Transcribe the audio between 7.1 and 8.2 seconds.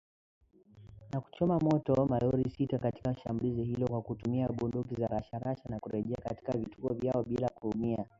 bila kuumia.